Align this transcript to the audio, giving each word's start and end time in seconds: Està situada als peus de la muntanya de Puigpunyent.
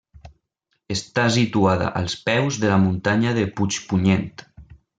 Està 0.95 1.25
situada 1.35 1.91
als 2.01 2.15
peus 2.29 2.57
de 2.65 2.73
la 2.73 2.81
muntanya 2.87 3.35
de 3.39 3.45
Puigpunyent. 3.61 4.29